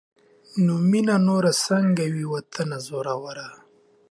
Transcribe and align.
نو 0.65 0.73
مينه 0.89 1.15
نوره 1.27 1.51
سنګه 1.65 2.05
وي 2.13 2.25
واطنه 2.31 2.77
زوروره 2.87 3.47